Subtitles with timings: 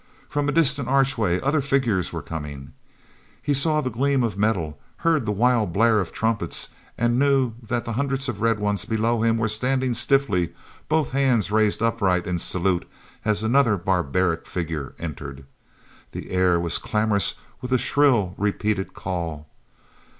[0.27, 2.73] From a distant archway other figures were coming.
[3.39, 7.85] He saw the gleam of metal, heard the wild blare of trumpets, and knew that
[7.85, 10.55] the hundreds of red ones below him were standing stiffly,
[10.89, 12.89] both hands raised upright in salute
[13.23, 15.45] as another barbaric figure entered.
[16.13, 19.47] The air was clamorous with a shrill repeated call.